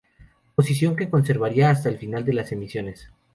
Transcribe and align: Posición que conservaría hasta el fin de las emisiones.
Posición 0.55 0.95
que 0.95 1.11
conservaría 1.11 1.69
hasta 1.69 1.87
el 1.89 1.99
fin 1.99 2.09
de 2.23 2.33
las 2.33 2.51
emisiones. 2.51 3.11